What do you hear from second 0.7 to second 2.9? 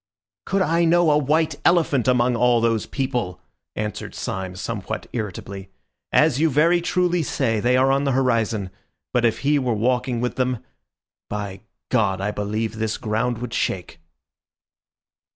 know a white elephant among all those